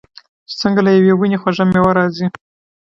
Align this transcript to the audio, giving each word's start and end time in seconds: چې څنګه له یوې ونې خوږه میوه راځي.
چې 0.49 0.55
څنګه 0.61 0.79
له 0.83 0.91
یوې 0.97 1.13
ونې 1.15 1.37
خوږه 1.41 1.65
میوه 1.67 1.91
راځي. 1.97 2.25